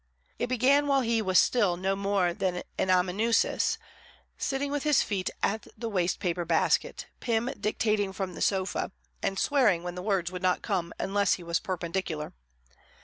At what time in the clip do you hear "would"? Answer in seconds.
10.31-10.41